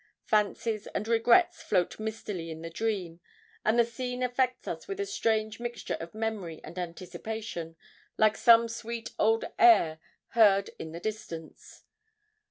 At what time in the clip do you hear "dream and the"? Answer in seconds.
2.71-3.85